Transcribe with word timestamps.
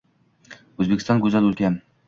O‘zbekiston 0.85 1.23
go‘zal 1.27 1.53
o‘lkam 1.53 1.81